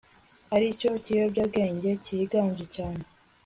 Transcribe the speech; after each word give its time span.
aricyo 0.55 0.89
kiyobyabwenge 1.03 1.89
kiganje 2.03 2.65
cyane 2.75 3.01